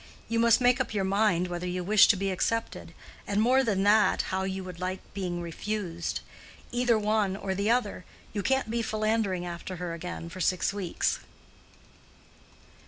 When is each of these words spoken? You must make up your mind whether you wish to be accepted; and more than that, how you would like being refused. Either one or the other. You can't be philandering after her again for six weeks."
You 0.27 0.39
must 0.39 0.61
make 0.61 0.81
up 0.81 0.95
your 0.95 1.03
mind 1.03 1.47
whether 1.47 1.67
you 1.67 1.83
wish 1.83 2.07
to 2.07 2.15
be 2.15 2.31
accepted; 2.31 2.95
and 3.27 3.39
more 3.39 3.63
than 3.63 3.83
that, 3.83 4.23
how 4.23 4.41
you 4.45 4.63
would 4.63 4.79
like 4.79 4.99
being 5.13 5.43
refused. 5.43 6.21
Either 6.71 6.97
one 6.97 7.35
or 7.37 7.53
the 7.53 7.69
other. 7.69 8.03
You 8.33 8.41
can't 8.41 8.71
be 8.71 8.81
philandering 8.81 9.45
after 9.45 9.75
her 9.75 9.93
again 9.93 10.27
for 10.27 10.41
six 10.41 10.73
weeks." 10.73 11.19